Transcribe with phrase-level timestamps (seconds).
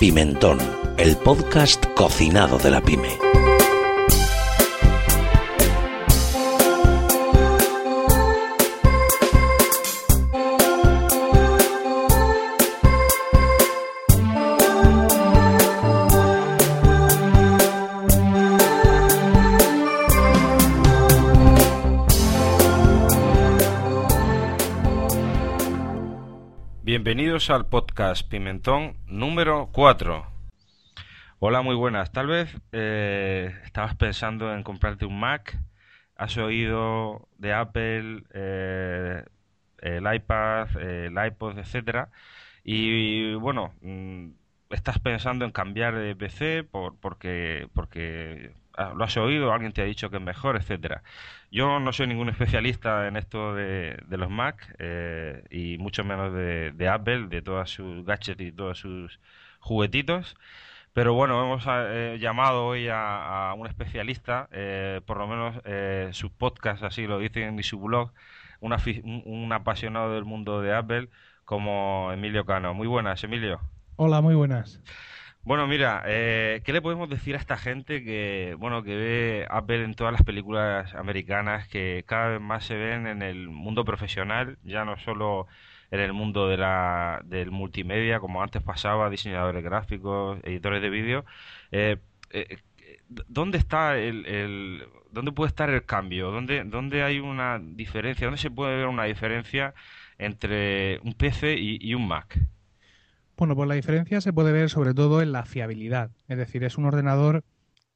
[0.00, 0.58] Pimentón,
[0.96, 3.18] el podcast cocinado de la pyme.
[26.84, 30.26] Bienvenidos al podcast Pimentón número 4.
[31.38, 32.10] Hola, muy buenas.
[32.10, 35.56] Tal vez eh, estabas pensando en comprarte un Mac,
[36.16, 39.24] has oído de Apple, eh,
[39.78, 42.08] el iPad, el iPod, etcétera,
[42.64, 44.30] y bueno, mm,
[44.70, 49.82] estás pensando en cambiar de PC por, porque, porque ah, lo has oído, alguien te
[49.82, 51.04] ha dicho que es mejor, etcétera.
[51.52, 56.72] Yo no soy ningún especialista en esto de, los Mac eh, y mucho menos de,
[56.72, 59.20] de Apple, de todas sus gadgets y todos sus
[59.60, 60.34] juguetitos.
[60.94, 66.30] Pero bueno, hemos eh, llamado hoy a, un especialista, eh, por lo menos eh, sus
[66.30, 68.12] podcasts así lo dicen y su blog,
[68.60, 71.10] un- un apasionado del mundo de Apple
[71.44, 72.72] como Emilio Cano.
[72.72, 73.60] Muy buenas, Emilio.
[73.96, 74.80] Hola, muy buenas.
[75.44, 79.82] Bueno, mira, eh, ¿qué le podemos decir a esta gente que, bueno, que ve Apple
[79.82, 84.58] en todas las películas americanas, que cada vez más se ven en el mundo profesional,
[84.62, 85.48] ya no solo
[85.90, 91.24] en el mundo de la, del multimedia, como antes pasaba, diseñadores gráficos, editores de vídeo?
[91.72, 91.98] Eh,
[92.30, 92.58] eh,
[93.08, 96.30] ¿dónde está el, dónde puede estar el cambio?
[96.30, 98.26] ¿Dónde, dónde hay una diferencia?
[98.28, 99.74] ¿Dónde se puede ver una diferencia
[100.18, 102.38] entre un PC y un Mac?
[103.42, 106.12] Bueno, pues la diferencia se puede ver sobre todo en la fiabilidad.
[106.28, 107.42] Es decir, es un ordenador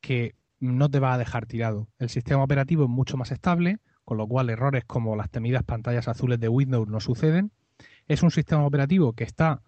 [0.00, 1.86] que no te va a dejar tirado.
[2.00, 6.08] El sistema operativo es mucho más estable, con lo cual errores como las temidas pantallas
[6.08, 7.52] azules de Windows no suceden.
[8.08, 9.62] Es un sistema operativo que está,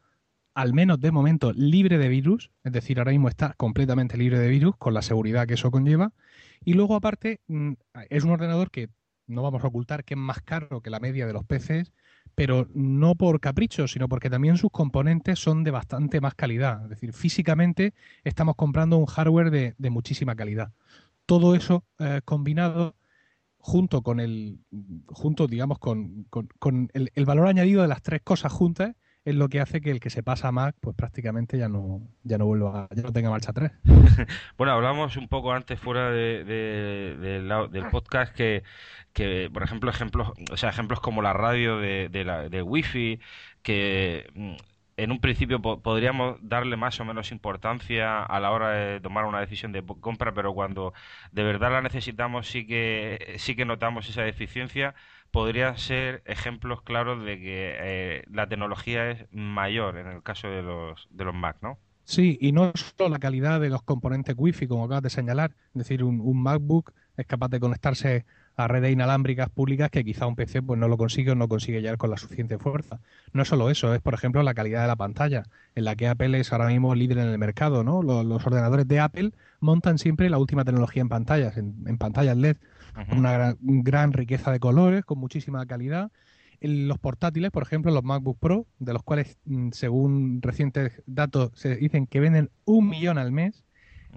[0.53, 2.51] al menos de momento, libre de virus.
[2.65, 6.11] Es decir, ahora mismo está completamente libre de virus, con la seguridad que eso conlleva.
[6.65, 7.75] Y luego, aparte, mm,
[8.11, 8.89] es un ordenador que
[9.29, 11.93] no vamos a ocultar que es más caro que la media de los PCs,
[12.39, 16.85] pero no por capricho, sino porque también sus componentes son de bastante más calidad.
[16.85, 20.71] Es decir, físicamente estamos comprando un hardware de, muchísima calidad.
[21.27, 22.95] Todo eso eh, combinado
[23.57, 24.61] junto con el,
[25.09, 26.29] junto, digamos, con,
[26.95, 30.11] el valor añadido de las tres cosas juntas, es lo que hace que el que
[30.11, 33.31] se pasa a Mac, pues prácticamente ya no, ya no vuelva, a- ya no tenga
[33.31, 33.73] marcha atrás.
[34.57, 38.63] Bueno, hablamos un poco antes fuera de, de- del del podcast que,
[39.13, 43.21] que, por ejemplo, ejemplos, o sea, ejemplos como la radio de, de la, de Wi-Fi,
[43.63, 44.55] que mm,
[44.97, 49.25] en un principio po- podríamos darle más o menos importancia a la hora de tomar
[49.25, 50.93] una decisión de compra, pero cuando
[51.33, 54.95] de verdad la necesitamos sí que sí que notamos esa deficiencia.
[55.31, 60.63] Podrían ser ejemplos claros de que eh, la tecnología es mayor en el caso de
[60.63, 61.79] los de los Mac, ¿no?
[62.05, 65.75] Sí, y no solo la calidad de los componentes Wi-Fi, como acabas de señalar, es
[65.75, 68.25] decir, un, un MacBook es capaz de conectarse
[68.59, 71.81] a redes inalámbricas públicas que quizá un PC pues no lo consigue o no consigue
[71.81, 72.99] llegar con la suficiente fuerza.
[73.33, 75.45] No es solo eso, es por ejemplo la calidad de la pantalla,
[75.77, 78.03] en la que Apple es ahora mismo líder en el mercado, ¿no?
[78.03, 82.57] Los, ordenadores de Apple montan siempre la última tecnología en pantallas, en, en pantallas LED,
[82.99, 83.11] Ujú.
[83.11, 86.11] con una gran, gran riqueza de colores, con muchísima calidad.
[86.61, 91.77] Los portátiles, por ejemplo, los MacBook Pro, de los cuales, mm, según recientes datos, se
[91.77, 93.65] dicen que venden un millón al mes,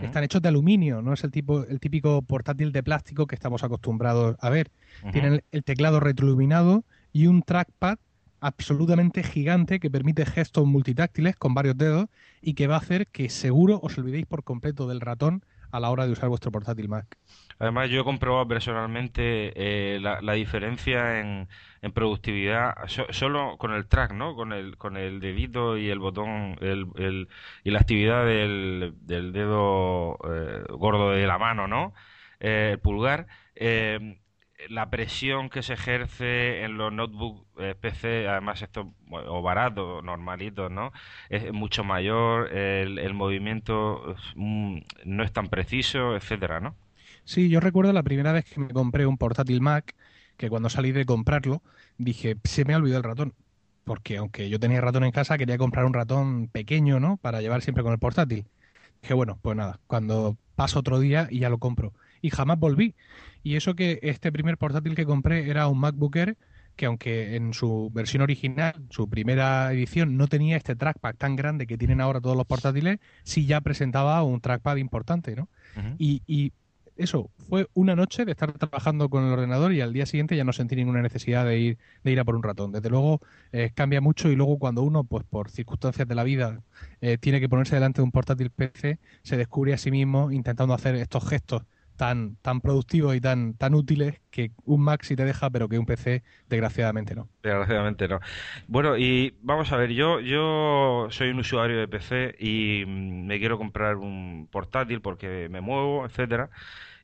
[0.02, 3.64] están hechos de aluminio, no es el tipo, el típico portátil de plástico que estamos
[3.64, 4.72] acostumbrados a ver.
[5.12, 8.00] Tienen el, el teclado retroiluminado y un trackpad
[8.40, 12.08] absolutamente gigante que permite gestos multitáctiles con varios dedos
[12.42, 15.90] y que va a hacer que seguro os olvidéis por completo del ratón a la
[15.90, 17.18] hora de usar vuestro portátil Mac.
[17.62, 21.48] Además, yo he comprobado personalmente eh, la, diferencia en,
[21.84, 24.34] en productividad so- solo con el track, ¿no?
[24.36, 27.30] Con el, con el dedito y el botón el, el-
[27.64, 31.94] y la actividad del, del dedo eh, gordo de la mano, ¿no?
[32.40, 33.28] Eh, el pulgar.
[34.70, 37.48] La presión que se ejerce en los notebooks
[37.82, 40.92] PC, además esto o baratos, normalitos, ¿no?
[41.30, 46.76] Es mucho mayor, el, el movimiento mm, no es tan preciso, etcétera, ¿no?
[47.24, 49.96] Sí, yo recuerdo la primera vez que me compré un portátil Mac,
[50.38, 51.62] que cuando salí de comprarlo
[51.98, 53.34] dije, se me ha olvidado el ratón.
[53.84, 57.18] Porque aunque yo tenía ratón en casa, quería comprar un ratón pequeño, ¿no?
[57.18, 58.46] Para llevar siempre con el portátil.
[59.02, 61.94] Dije, bueno, pues nada, cuando paso otro día y ya lo compro.
[62.22, 62.96] Y jamás volví.
[63.44, 66.38] Y eso que este primer portátil que compré era un MacBook Air
[66.76, 71.68] que aunque en su versión original, su primera edición, no tenía este trackpad tan grande
[71.68, 75.48] que tienen ahora todos los portátiles, sí ya presentaba un trackpad importante, ¿no?
[75.98, 76.54] y, y,
[77.04, 80.44] eso, fue una noche de estar trabajando con el ordenador y al día siguiente ya
[80.44, 82.72] no sentí ninguna necesidad de ir, de ir a por un ratón.
[82.72, 83.20] Desde luego
[83.52, 86.62] eh, cambia mucho y luego cuando uno, pues por circunstancias de la vida,
[87.02, 90.74] eh, tiene que ponerse delante de un portátil PC, se descubre a sí mismo intentando
[90.74, 91.64] hacer estos gestos
[92.02, 95.78] tan, tan productivos y tan, tan útiles que un Mac sí te deja, pero que
[95.78, 97.30] un PC desgraciadamente no.
[97.44, 98.20] Desgraciadamente no.
[98.68, 103.38] Bueno, y vamos a ver, yo, yo soy un usuario de PC y mm, me
[103.38, 106.50] quiero comprar un portátil porque me muevo, etcétera.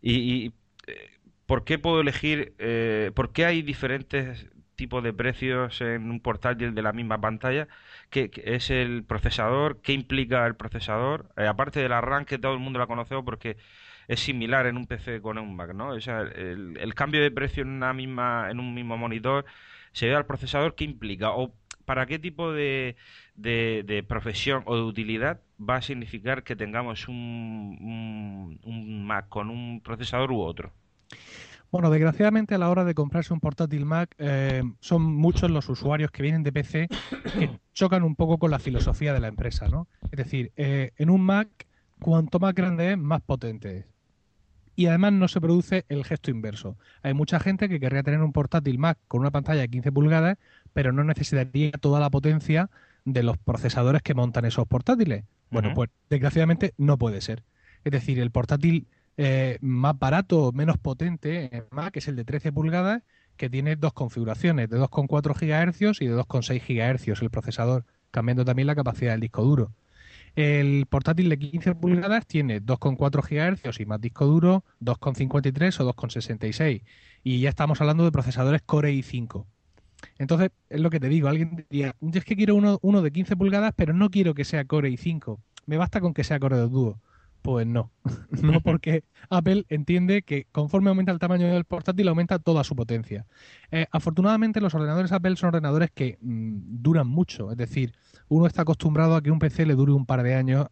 [0.01, 0.53] Y,
[0.87, 1.09] eh,
[1.45, 6.75] ¿por qué puedo elegir, eh, por qué hay diferentes tipos de precios en un portátil
[6.75, 7.67] de la misma pantalla?
[8.09, 9.81] ¿Qué, es el procesador?
[9.81, 11.29] ¿Qué implica el procesador?
[11.37, 13.57] Eh, aparte de la RAM, que todo el mundo la conoce porque
[14.07, 15.89] es similar en un PC con un Mac, ¿no?
[15.89, 19.45] O sea, el, cambio de precio en una misma, en un mismo monitor
[19.91, 21.31] se debe al procesador, ¿qué implica?
[21.31, 21.53] O
[21.87, 22.97] para qué tipo de,
[24.09, 30.33] profesión o de utilidad va a significar que tengamos un, un, Mac con un procesador
[30.33, 30.73] u otro.
[31.71, 36.11] Bueno, desgraciadamente a la hora de comprarse un portátil Mac eh, son muchos los usuarios
[36.11, 36.89] que vienen de PC
[37.39, 39.87] que chocan un poco con la filosofía de la empresa, ¿no?
[40.11, 41.47] Es decir, eh, en un Mac
[42.01, 43.85] cuanto más grande es, más potente es
[44.77, 46.77] y además no se produce el gesto inverso.
[47.01, 50.37] Hay mucha gente que querría tener un portátil Mac con una pantalla de 15 pulgadas,
[50.77, 52.69] pero no necesitaría toda la potencia
[53.03, 55.23] de los procesadores que montan esos portátiles.
[55.49, 57.41] Bueno, pues desgraciadamente no puede ser.
[57.83, 58.85] Es decir, el portátil
[59.17, 63.01] eh, más barato, menos potente en Mac es el de 13 pulgadas,
[63.37, 68.67] que tiene dos configuraciones, de 2,4 GHz y de 2,6 GHz el procesador, cambiando también
[68.67, 69.71] la capacidad del disco duro.
[70.35, 76.83] El portátil de 15 pulgadas tiene 2,4 GHz y más disco duro, 2,53 o 2,66.
[77.23, 79.47] Y ya estamos hablando de procesadores Core i5.
[80.17, 83.35] Entonces, es lo que te digo, alguien diría, es que quiero uno, uno de 15
[83.35, 85.39] pulgadas, pero no quiero que sea Core i5.
[85.65, 87.01] Me basta con que sea Core 2 Duo.
[87.41, 87.91] Pues no,
[88.41, 93.25] no porque Apple entiende que conforme aumenta el tamaño del portátil aumenta toda su potencia.
[93.71, 97.93] Eh, afortunadamente los ordenadores Apple son ordenadores que mm, duran mucho, es decir,
[98.27, 100.67] uno está acostumbrado a que un PC le dure un par de años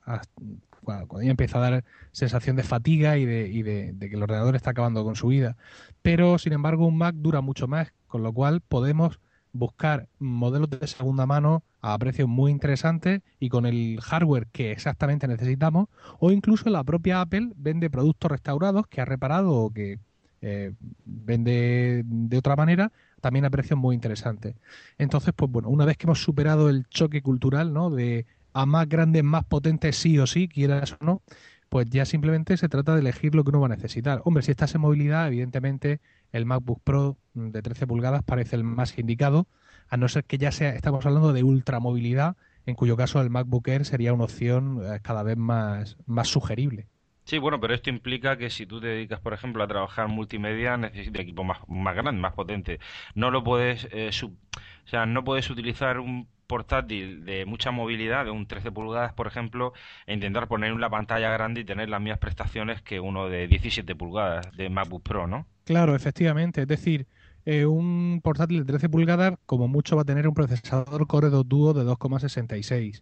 [0.86, 5.04] cuando ya empieza a dar sensación de fatiga y, de, que el ordenador está acabando
[5.04, 5.58] con su vida.
[6.02, 9.20] Pero, sin embargo, un Mac dura mucho más, con lo cual podemos
[9.52, 15.28] buscar modelos de segunda mano a precios muy interesantes y con el hardware que exactamente
[15.28, 15.88] necesitamos,
[16.20, 20.00] o incluso la propia Apple vende productos restaurados que ha reparado o que
[20.42, 20.74] eh,
[21.06, 22.92] vende de otra manera
[23.22, 24.56] también a precios muy interesantes.
[25.00, 27.90] Entonces, pues bueno, una vez que hemos superado el choque cultural, ¿no?
[27.90, 31.22] De a más grandes, más potentes sí o sí, quieras o no,
[31.68, 34.22] pues ya simplemente se trata de elegir lo que uno va a necesitar.
[34.24, 36.00] Hombre, si estás en movilidad, evidentemente
[36.32, 39.48] el MacBook Pro de 13 pulgadas parece el más indicado,
[39.90, 43.68] a no ser que ya sea, estamos hablando de ultramovilidad, en cuyo caso el MacBook
[43.68, 46.88] Air sería una opción eh, cada vez más, más sugerible.
[47.26, 50.78] Sí, bueno, pero esto implica que si tú te dedicas, por ejemplo, a trabajar multimedia,
[50.78, 52.80] necesitas equipo más, más grande, más potente.
[53.16, 58.32] No lo puedes, eh, o sea, no puedes utilizar un portátil de mucha movilidad, de
[58.32, 59.74] un 13 pulgadas, por ejemplo,
[60.08, 63.96] e intentar poner una pantalla grande y tener las mismas prestaciones que uno de 17
[63.96, 65.46] pulgadas de MacBook Pro, ¿no?
[65.66, 66.62] Claro, efectivamente.
[66.62, 67.08] Es decir,
[67.46, 71.48] eh, un portátil de 13 pulgadas, como mucho, va a tener un procesador Core 2
[71.48, 73.02] Duo de 2,66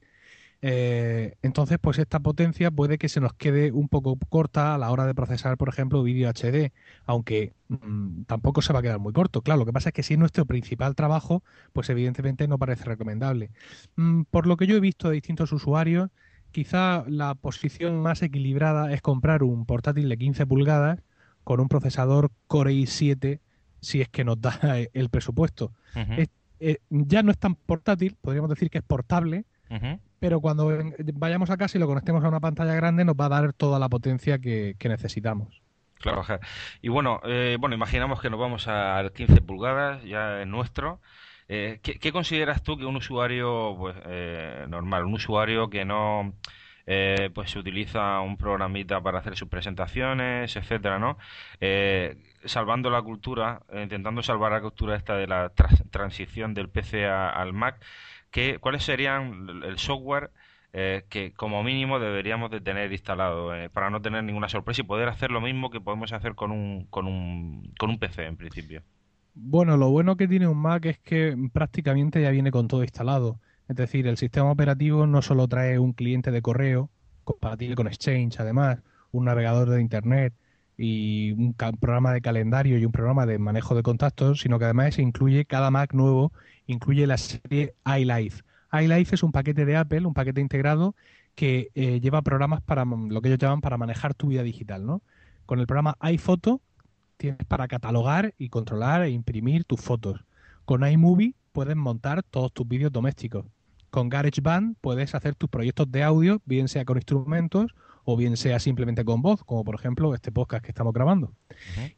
[0.65, 4.91] eh, entonces, pues esta potencia puede que se nos quede un poco corta a la
[4.91, 6.72] hora de procesar, por ejemplo, vídeo HD,
[7.05, 9.41] aunque mm, tampoco se va a quedar muy corto.
[9.41, 11.43] Claro, lo que pasa es que si es nuestro principal trabajo,
[11.74, 13.51] pues evidentemente no parece recomendable.
[13.98, 16.12] Mm, por lo que yo he visto de distintos usuarios,
[16.53, 21.01] quizá la posición más equilibrada es comprar un portátil de 15 pulgadas
[21.43, 23.41] con un procesador Core i7
[23.82, 24.58] si es que nos da
[24.93, 25.74] el presupuesto.
[26.62, 29.43] Eh, ya no es tan portátil, podríamos decir que es portable,
[30.24, 30.72] pero cuando
[31.15, 33.77] vayamos a casa y lo conectemos a una pantalla grande nos va a dar toda
[33.77, 35.62] la potencia que, necesitamos.
[35.96, 36.24] Claro,
[36.82, 41.01] y bueno, eh, bueno, imaginamos que nos vamos a 15 pulgadas, ya es nuestro.
[41.50, 46.34] Eh, ¿qué, consideras tú que un usuario pues, eh, normal, un usuario que no
[47.34, 51.18] pues se utiliza un programita para hacer sus presentaciones, etcétera, ¿no?
[52.46, 55.51] salvando la cultura, intentando salvar la cultura esta de la
[55.92, 57.82] transición del PC al Mac,
[58.60, 60.32] ¿cuáles serían el software
[60.74, 64.86] eh, que como mínimo deberíamos de tener instalado eh, para no tener ninguna sorpresa y
[64.86, 68.38] poder hacer lo mismo que podemos hacer con un, con un, con un PC en
[68.38, 68.82] principio?
[69.36, 73.40] Bueno, lo bueno que tiene un Mac es que prácticamente ya viene con todo instalado.
[73.68, 76.90] Es decir, el sistema operativo no solo trae un cliente de correo
[77.24, 78.80] compatible con Exchange, además,
[79.12, 80.34] un navegador de Internet
[80.77, 84.98] y un programa de calendario y un programa de manejo de contactos, sino que además
[85.00, 86.34] incluye cada Mac nuevo,
[86.65, 88.44] incluye la serie iLife.
[88.72, 90.96] iLife es un paquete de Apple, un paquete integrado
[91.36, 95.01] que eh, lleva programas para lo que ellos llaman para manejar tu vida digital, ¿no?
[95.46, 96.62] Con el programa iPhoto
[97.18, 100.24] tienes para catalogar y controlar e imprimir tus fotos.
[100.65, 103.46] Con iMovie puedes montar todos tus vídeos domésticos.
[103.89, 108.60] Con GarageBand puedes hacer tus proyectos de audio, bien sea con instrumentos o bien sea
[108.60, 111.33] simplemente con voz, como por ejemplo este podcast que estamos grabando.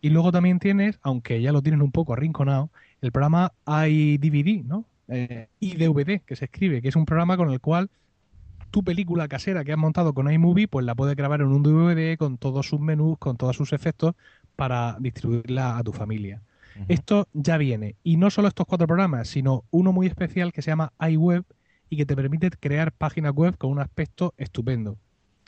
[0.01, 2.69] Y luego también tienes, aunque ya lo tienen un poco arrinconado,
[3.01, 4.85] el programa iDVD, ¿no?
[5.07, 7.89] Eh, iDVD, que se escribe, que es un programa con el cual
[8.71, 12.17] tu película casera que has montado con iMovie, pues la puedes grabar en un DVD
[12.17, 14.15] con todos sus menús, con todos sus efectos,
[14.55, 16.41] para distribuirla a tu familia.
[16.89, 17.95] Esto ya viene.
[18.03, 21.45] Y no solo estos cuatro programas, sino uno muy especial que se llama iWeb
[21.89, 24.97] y que te permite crear páginas web con un aspecto estupendo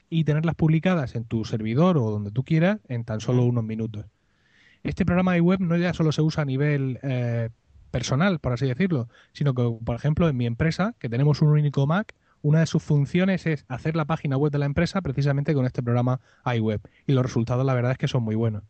[0.09, 4.05] y tenerlas publicadas en tu servidor o donde tú quieras en tan solo unos minutos.
[4.83, 7.49] Este programa iWeb no ya solo se usa a nivel eh,
[7.91, 11.85] personal, por así decirlo, sino que, por ejemplo, en mi empresa, que tenemos un único
[11.87, 15.65] Mac, una de sus funciones es hacer la página web de la empresa precisamente con
[15.65, 16.79] este programa iWeb.
[17.05, 18.63] Y los resultados, la verdad, es que son muy buenos.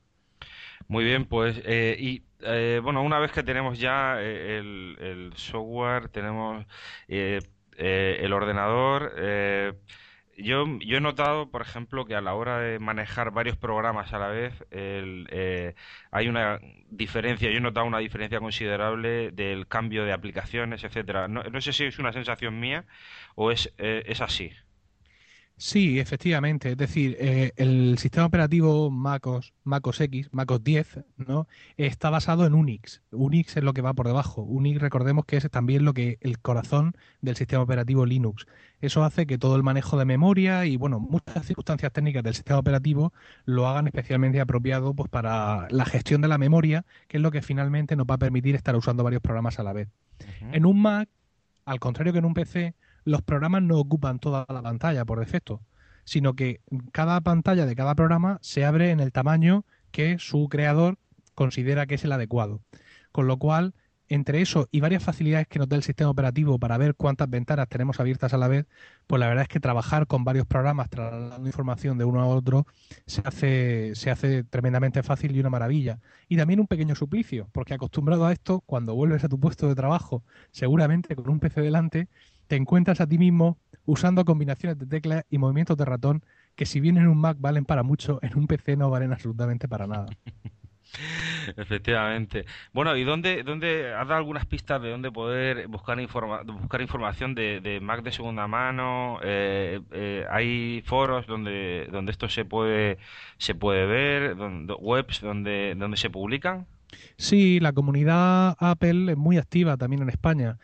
[0.88, 6.66] Muy bien, pues, eh, y eh, bueno, una vez que tenemos ya el, software, tenemos
[7.08, 9.14] el ordenador,
[10.38, 14.20] yo, yo he notado, por ejemplo, que a la hora de manejar varios programas a
[14.20, 14.54] la vez,
[16.12, 21.28] hay una diferencia, yo he notado una diferencia considerable del cambio de aplicaciones, etcétera.
[21.28, 22.86] No, sé si es una sensación mía
[23.36, 24.52] o es, es así.
[25.60, 26.72] Sí, efectivamente.
[26.72, 31.48] Es decir, eh, el sistema operativo MacOS, MacOS X, MacOS 10, ¿no?
[31.78, 33.02] Está basado en Unix.
[33.10, 34.44] Unix es lo que va por debajo.
[34.44, 38.46] Unix, recordemos que es también lo que el corazón del sistema operativo Linux.
[38.82, 42.60] Eso hace que todo el manejo de memoria y, bueno, muchas circunstancias técnicas del sistema
[42.60, 43.12] operativo
[43.46, 47.42] lo hagan especialmente apropiado pues, para la gestión de la memoria, que es lo que
[47.42, 49.90] finalmente nos va a permitir estar usando varios programas a la vez.
[50.52, 51.10] En un Mac,
[51.66, 52.76] al contrario que en un PC,
[53.08, 55.62] los programas no ocupan toda la pantalla por defecto,
[56.04, 56.60] sino que
[56.92, 60.98] cada pantalla de cada programa se abre en el tamaño que su creador
[61.34, 62.60] considera que es el adecuado.
[63.14, 63.74] Con lo cual,
[64.10, 67.70] entre eso y varias facilidades que nos da el sistema operativo para ver cuántas ventanas
[67.70, 68.66] tenemos abiertas a la vez,
[69.06, 72.68] pues la verdad es que trabajar con varios programas trasladando información de uno a otro
[73.06, 76.00] se hace, se hace tremendamente fácil y una maravilla.
[76.28, 79.76] Y también un pequeño suplicio, porque acostumbrado a esto, cuando vuelves a tu puesto de
[79.76, 82.10] trabajo, seguramente con un PC delante,
[82.48, 86.24] te encuentras a ti mismo usando combinaciones de teclas y movimientos de ratón
[86.56, 89.68] que si bien en un Mac valen para mucho, en un PC no valen absolutamente
[89.68, 90.08] para nada.
[91.58, 92.46] Efectivamente.
[92.74, 97.36] Bueno, ¿y dónde, dónde has dado algunas pistas de dónde poder buscar, informa buscar información
[97.36, 99.20] de, Mac de segunda mano?
[99.24, 102.98] Eh, eh, ¿Hay foros donde, donde esto se puede,
[103.38, 104.36] se puede ver?
[104.80, 106.66] ¿Webs donde, donde se publican?
[107.18, 110.58] Sí, la comunidad Apple es muy activa también en España.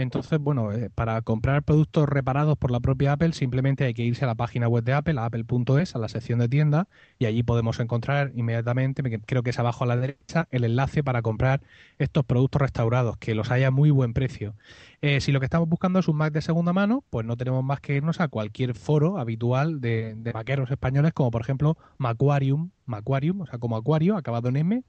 [0.00, 4.24] Entonces, bueno, eh, para comprar productos reparados por la propia Apple simplemente hay que irse
[4.24, 6.88] a la página web de Apple, a apple.es, a la sección de tienda,
[7.18, 11.20] y allí podemos encontrar inmediatamente, creo que es abajo a la derecha, el enlace para
[11.20, 11.60] comprar
[11.98, 14.54] estos productos restaurados, que los haya a muy buen precio.
[15.02, 17.64] Eh, si lo que estamos buscando es un Mac de segunda mano, pues no tenemos
[17.64, 22.70] más que irnos a cualquier foro habitual de, de maqueros españoles, como por ejemplo Macuarium,
[22.84, 24.84] Macuarium, o sea, como acuario, acabado en M.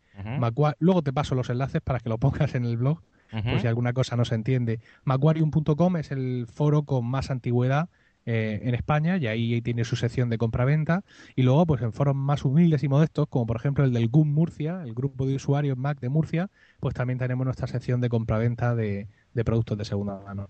[0.80, 3.02] Luego te paso los enlaces para que lo pongas en el blog
[3.32, 4.82] por si alguna cosa no se entiende.
[5.06, 7.88] Macquarium.com es el foro con más antigüedad
[8.26, 11.04] eh, en España y ahí tiene su sección de compra-venta.
[11.36, 14.32] Y luego, pues en foros más humildes y modestos, como por ejemplo el del GUM
[14.34, 16.50] Murcia, el grupo de usuarios Mac de Murcia,
[16.80, 19.08] pues también tenemos nuestra sección de compra-venta de,
[19.44, 20.50] productos de segunda mano.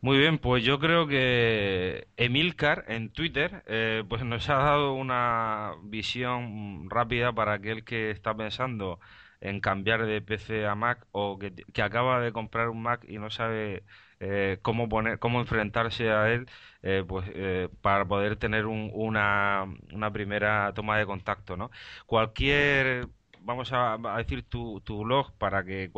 [0.00, 5.72] Muy bien, pues yo creo que Emilcar en Twitter eh, pues nos ha dado una
[5.82, 8.98] visión rápida para aquel que está pensando
[9.44, 13.30] en cambiar de PC a Mac o que, acaba de comprar un Mac y no
[13.30, 13.84] sabe
[14.26, 16.46] eh, cómo poner cómo enfrentarse a él
[16.82, 21.70] eh, pues eh, para poder tener una, una primera toma de contacto no
[22.06, 23.08] cualquier
[23.40, 25.90] vamos a, decir tu, tu blog para que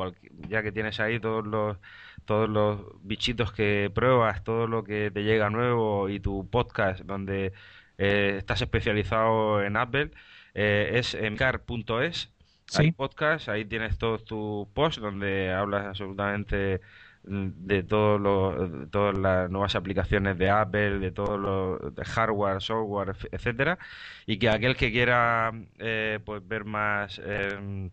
[0.49, 1.76] ya que tienes ahí todos los
[2.25, 7.52] todos los bichitos que pruebas todo lo que te llega nuevo y tu podcast donde
[7.97, 10.11] estás especializado en Apple
[10.54, 12.33] es emcar.es
[12.75, 16.80] hay podcast, ahí tienes todos tus posts donde hablas absolutamente
[17.26, 23.78] de todo todas las nuevas aplicaciones de Apple, de todo lo de hardware, software, etcétera,
[24.26, 27.90] y que aquel que quiera eh, pues ver más eh,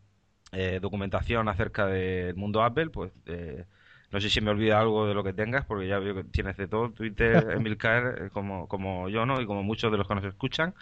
[0.55, 3.65] eh, documentación acerca del mundo Apple, pues eh,
[4.11, 6.57] no sé si me olvida algo de lo que tengas, porque ya veo que tienes
[6.57, 9.41] de todo, Twitter, Emilcar, como, como yo, ¿no?
[9.41, 10.75] Y como muchos de los que nos escuchan.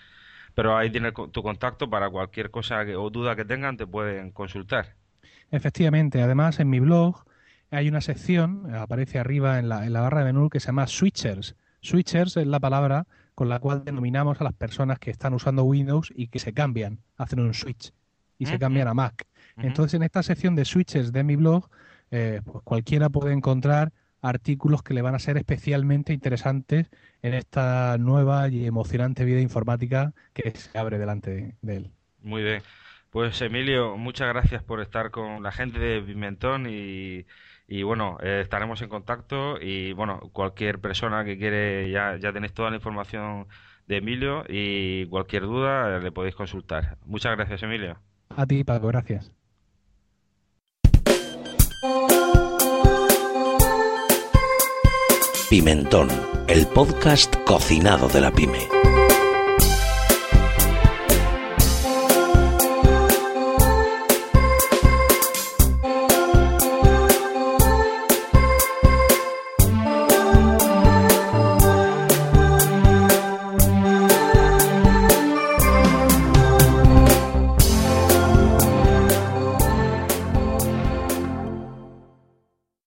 [0.53, 4.31] Pero ahí tienes tu contacto para cualquier cosa que, o duda que tengan, te pueden
[4.31, 4.96] consultar.
[5.51, 7.24] Efectivamente, además en mi blog
[7.72, 10.88] hay una sección, aparece arriba en la, en la barra de menú, que se llama
[10.88, 11.56] Switchers.
[11.82, 16.13] Switchers es la palabra con la cual denominamos a las personas que están usando Windows
[16.16, 17.92] y que se cambian, hacen un switch
[18.38, 19.25] y se cambian a Mac.
[19.58, 21.70] Entonces, en esta sección de switches de mi blog,
[22.12, 26.88] eh, pues cualquiera puede encontrar artículos que le van a ser especialmente interesantes
[27.22, 31.92] en esta nueva y emocionante vida informática que se abre delante de él.
[32.22, 32.62] Muy bien.
[33.12, 37.25] Pues Emilio, muchas gracias por estar con la gente de Pimentón y,
[37.72, 42.51] y bueno, eh, estaremos en contacto y bueno, cualquier persona que quiere, ya, ya tenéis
[42.51, 43.48] toda la información
[43.88, 46.98] de Emilio y cualquier duda le podéis consultar.
[47.06, 47.98] Muchas gracias Emilio.
[48.36, 49.32] A ti, Paco, gracias.
[55.50, 56.10] Pimentón,
[56.50, 58.90] el podcast cocinado de la pyme.